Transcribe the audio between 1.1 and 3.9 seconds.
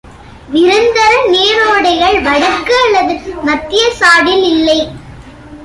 நீரோடைகள் வடக்கு அல்லது மத்திய